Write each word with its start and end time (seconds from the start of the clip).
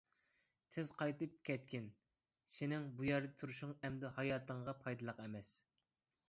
تېز 0.75 0.87
قايتىپ 1.01 1.35
كەتكىن، 1.49 1.89
سېنىڭ 2.53 2.87
بۇ 2.97 3.07
يەردە 3.09 3.31
تۇرۇشۇڭ 3.43 3.75
ئەمدى 3.83 4.13
ھاياتىڭغا 4.17 4.77
پايدىلىق 4.87 5.23
ئەمەس. 5.27 5.55